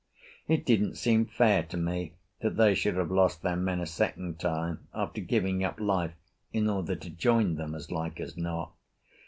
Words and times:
It 0.47 0.65
didn't 0.65 0.95
seem 0.95 1.27
fair 1.27 1.61
to 1.61 1.77
me 1.77 2.13
that 2.39 2.57
they 2.57 2.73
should 2.73 2.95
have 2.95 3.11
lost 3.11 3.43
their 3.43 3.55
men 3.55 3.79
a 3.79 3.85
second 3.85 4.39
time, 4.39 4.87
after 4.95 5.21
giving 5.21 5.63
up 5.63 5.79
life 5.79 6.15
in 6.51 6.67
order 6.67 6.95
to 6.95 7.09
join 7.11 7.53
them, 7.53 7.75
as 7.75 7.91
like 7.91 8.19
as 8.19 8.35
not. 8.35 8.73